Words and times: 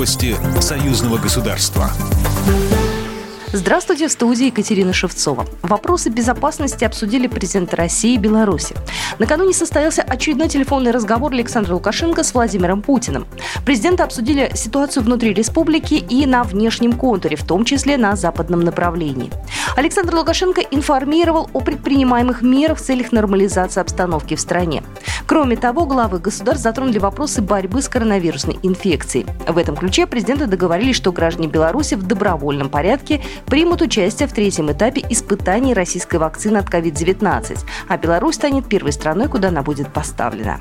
Новости 0.00 0.34
союзного 0.62 1.18
государства. 1.18 1.90
Здравствуйте, 3.52 4.08
в 4.08 4.12
студии 4.12 4.46
Екатерина 4.46 4.94
Шевцова. 4.94 5.44
Вопросы 5.60 6.08
безопасности 6.08 6.84
обсудили 6.84 7.26
президенты 7.26 7.76
России 7.76 8.14
и 8.14 8.16
Беларуси. 8.16 8.74
Накануне 9.18 9.52
состоялся 9.52 10.00
очередной 10.00 10.48
телефонный 10.48 10.92
разговор 10.92 11.32
Александра 11.32 11.74
Лукашенко 11.74 12.22
с 12.22 12.32
Владимиром 12.32 12.80
Путиным. 12.80 13.26
Президенты 13.66 14.02
обсудили 14.02 14.50
ситуацию 14.54 15.02
внутри 15.02 15.34
республики 15.34 15.94
и 15.94 16.24
на 16.24 16.44
внешнем 16.44 16.94
контуре, 16.94 17.36
в 17.36 17.44
том 17.44 17.66
числе 17.66 17.98
на 17.98 18.16
западном 18.16 18.60
направлении. 18.60 19.30
Александр 19.76 20.14
Лукашенко 20.14 20.60
информировал 20.60 21.48
о 21.52 21.60
предпринимаемых 21.60 22.42
мерах 22.42 22.78
в 22.78 22.82
целях 22.82 23.12
нормализации 23.12 23.80
обстановки 23.80 24.34
в 24.34 24.40
стране. 24.40 24.82
Кроме 25.26 25.56
того, 25.56 25.86
главы 25.86 26.18
государств 26.18 26.64
затронули 26.64 26.98
вопросы 26.98 27.40
борьбы 27.40 27.82
с 27.82 27.88
коронавирусной 27.88 28.58
инфекцией. 28.62 29.26
В 29.46 29.56
этом 29.58 29.76
ключе 29.76 30.06
президенты 30.06 30.46
договорились, 30.46 30.96
что 30.96 31.12
граждане 31.12 31.48
Беларуси 31.48 31.94
в 31.94 32.02
добровольном 32.06 32.68
порядке 32.68 33.22
примут 33.46 33.80
участие 33.80 34.28
в 34.28 34.32
третьем 34.32 34.70
этапе 34.72 35.04
испытаний 35.08 35.74
российской 35.74 36.16
вакцины 36.16 36.58
от 36.58 36.68
COVID-19, 36.68 37.58
а 37.88 37.96
Беларусь 37.96 38.36
станет 38.36 38.68
первой 38.68 38.92
страной, 38.92 39.28
куда 39.28 39.48
она 39.48 39.62
будет 39.62 39.92
поставлена. 39.92 40.60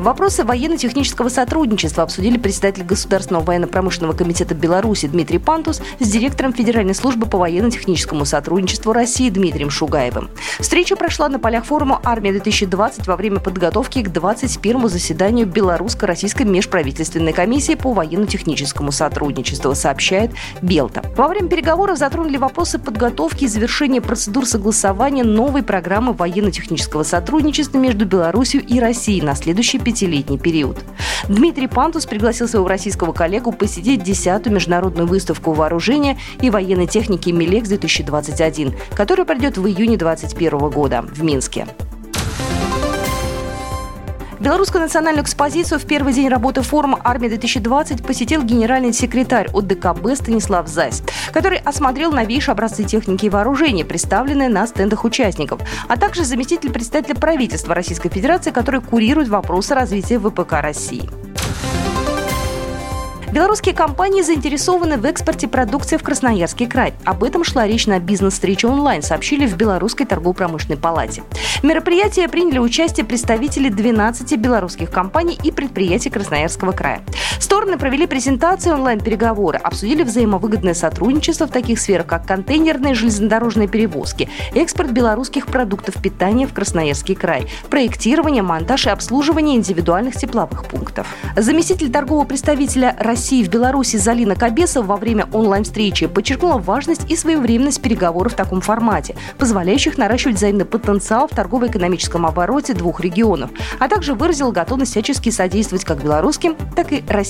Вопросы 0.00 0.44
военно-технического 0.44 1.28
сотрудничества 1.28 2.04
обсудили 2.04 2.38
председатель 2.38 2.84
Государственного 2.84 3.44
военно-промышленного 3.44 4.14
комитета 4.14 4.54
Беларуси 4.54 5.06
Дмитрий 5.08 5.38
Пантус 5.38 5.82
с 5.98 6.08
директором 6.08 6.54
Федеральной 6.54 6.94
службы 6.94 7.26
по 7.26 7.36
военно-техническому 7.36 8.24
сотрудничеству 8.24 8.94
России 8.94 9.28
Дмитрием 9.28 9.68
Шугаевым. 9.68 10.30
Встреча 10.58 10.96
прошла 10.96 11.28
на 11.28 11.38
полях 11.38 11.66
форума 11.66 12.00
«Армия-2020» 12.02 13.02
во 13.04 13.16
время 13.16 13.40
подготовки 13.40 14.02
к 14.02 14.08
21-му 14.08 14.88
заседанию 14.88 15.46
Белорусско-Российской 15.46 16.44
межправительственной 16.44 17.34
комиссии 17.34 17.74
по 17.74 17.92
военно-техническому 17.92 18.92
сотрудничеству, 18.92 19.74
сообщает 19.74 20.30
Белта. 20.62 21.02
Во 21.14 21.28
время 21.28 21.50
переговоров 21.50 21.98
затронули 21.98 22.38
вопросы 22.38 22.78
подготовки 22.78 23.44
и 23.44 23.48
завершения 23.48 24.00
процедур 24.00 24.46
согласования 24.46 25.24
новой 25.24 25.62
программы 25.62 26.14
военно-технического 26.14 27.02
сотрудничества 27.02 27.76
между 27.76 28.06
Беларусью 28.06 28.64
и 28.64 28.80
Россией 28.80 29.20
на 29.20 29.34
следующий 29.34 29.78
пятилетний 29.90 30.38
период. 30.38 30.78
Дмитрий 31.28 31.66
Пантус 31.66 32.06
пригласил 32.06 32.46
своего 32.46 32.68
российского 32.68 33.12
коллегу 33.12 33.50
посетить 33.50 34.02
10-ю 34.02 34.52
международную 34.52 35.08
выставку 35.08 35.52
вооружения 35.52 36.16
и 36.40 36.48
военной 36.48 36.86
техники 36.86 37.30
«Милекс-2021», 37.30 38.76
которая 38.94 39.26
пройдет 39.26 39.58
в 39.58 39.66
июне 39.66 39.96
2021 39.96 40.70
года 40.70 41.02
в 41.02 41.24
Минске. 41.24 41.66
Белорусскую 44.40 44.80
национальную 44.80 45.24
экспозицию 45.24 45.78
в 45.78 45.84
первый 45.84 46.14
день 46.14 46.28
работы 46.28 46.62
форума 46.62 46.98
«Армия-2020» 47.04 48.06
посетил 48.06 48.42
генеральный 48.42 48.94
секретарь 48.94 49.48
ОДКБ 49.52 50.14
Станислав 50.14 50.66
Зайс, 50.66 51.02
который 51.32 51.58
осмотрел 51.58 52.12
новейшие 52.12 52.52
образцы 52.52 52.84
техники 52.84 53.26
и 53.26 53.30
вооружения, 53.30 53.84
представленные 53.84 54.48
на 54.48 54.66
стендах 54.66 55.04
участников, 55.04 55.60
а 55.88 55.96
также 55.96 56.24
заместитель 56.24 56.70
представителя 56.70 57.14
правительства 57.14 57.74
Российской 57.74 58.08
Федерации, 58.08 58.50
который 58.50 58.80
курирует 58.80 59.28
вопросы 59.28 59.74
развития 59.74 60.18
ВПК 60.18 60.54
России. 60.54 61.08
Белорусские 63.32 63.76
компании 63.76 64.22
заинтересованы 64.22 64.96
в 64.96 65.04
экспорте 65.04 65.46
продукции 65.46 65.96
в 65.96 66.02
Красноярский 66.02 66.66
край. 66.66 66.94
Об 67.04 67.22
этом 67.22 67.44
шла 67.44 67.64
речь 67.64 67.86
на 67.86 68.00
бизнес-встрече 68.00 68.66
онлайн, 68.66 69.02
сообщили 69.02 69.46
в 69.46 69.56
Белорусской 69.56 70.04
торгово-промышленной 70.04 70.76
палате. 70.76 71.22
В 71.60 71.62
мероприятии 71.62 72.26
приняли 72.26 72.58
участие 72.58 73.06
представители 73.06 73.68
12 73.68 74.36
белорусских 74.36 74.90
компаний 74.90 75.38
и 75.44 75.52
предприятий 75.52 76.10
Красноярского 76.10 76.72
края. 76.72 77.02
Стороны 77.40 77.78
провели 77.78 78.06
презентации 78.06 78.70
онлайн-переговоры, 78.70 79.58
обсудили 79.58 80.02
взаимовыгодное 80.02 80.74
сотрудничество 80.74 81.46
в 81.46 81.50
таких 81.50 81.80
сферах, 81.80 82.06
как 82.06 82.26
контейнерные 82.26 82.92
железнодорожные 82.92 83.66
перевозки, 83.66 84.28
экспорт 84.54 84.90
белорусских 84.90 85.46
продуктов 85.46 85.94
питания 86.02 86.46
в 86.46 86.52
Красноярский 86.52 87.14
край, 87.14 87.46
проектирование, 87.70 88.42
монтаж 88.42 88.86
и 88.86 88.90
обслуживание 88.90 89.56
индивидуальных 89.56 90.16
тепловых 90.16 90.66
пунктов. 90.66 91.06
Заместитель 91.34 91.90
торгового 91.90 92.26
представителя 92.26 92.94
России 92.98 93.42
в 93.42 93.48
Беларуси 93.48 93.96
Залина 93.96 94.34
Кабесова 94.34 94.84
во 94.84 94.96
время 94.98 95.26
онлайн-встречи 95.32 96.08
подчеркнула 96.08 96.58
важность 96.58 97.10
и 97.10 97.16
своевременность 97.16 97.80
переговоров 97.80 98.34
в 98.34 98.36
таком 98.36 98.60
формате, 98.60 99.16
позволяющих 99.38 99.96
наращивать 99.96 100.36
взаимный 100.36 100.66
потенциал 100.66 101.26
в 101.26 101.34
торгово-экономическом 101.34 102.26
обороте 102.26 102.74
двух 102.74 103.00
регионов, 103.00 103.50
а 103.78 103.88
также 103.88 104.12
выразила 104.12 104.52
готовность 104.52 104.90
всячески 104.90 105.30
содействовать 105.30 105.86
как 105.86 106.02
белорусским, 106.02 106.54
так 106.76 106.92
и 106.92 107.02
российским 107.08 107.29